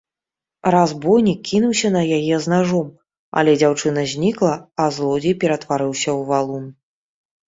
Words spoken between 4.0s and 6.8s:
знікла, а злодзей ператварыўся ў валун.